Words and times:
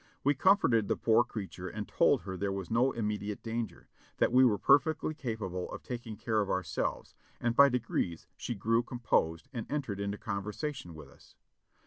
We 0.23 0.33
comforted 0.33 0.87
the 0.87 0.95
poor 0.95 1.23
creature 1.23 1.69
and 1.69 1.87
told 1.87 2.21
her 2.23 2.35
there 2.35 2.51
was 2.51 2.71
no 2.71 2.91
immediate 2.91 3.43
danger; 3.43 3.87
that 4.17 4.31
we 4.31 4.43
were 4.43 4.57
perfectly 4.57 5.13
capable 5.13 5.71
of 5.71 5.83
taking 5.83 6.17
care 6.17 6.41
of 6.41 6.49
ourselves, 6.49 7.13
and 7.39 7.55
by 7.55 7.69
degrees 7.69 8.25
she 8.35 8.55
grew 8.55 8.81
composed 8.81 9.47
and 9.53 9.71
entered 9.71 9.99
into 9.99 10.17
conversation 10.17 10.95
with 10.95 11.09
us. 11.09 11.35